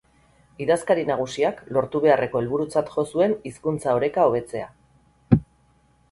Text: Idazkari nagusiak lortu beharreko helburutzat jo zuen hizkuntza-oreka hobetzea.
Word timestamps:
Idazkari 0.63 1.01
nagusiak 1.09 1.59
lortu 1.75 1.99
beharreko 2.05 2.41
helburutzat 2.43 2.89
jo 2.93 3.03
zuen 3.11 3.35
hizkuntza-oreka 3.49 4.25
hobetzea. 4.31 4.71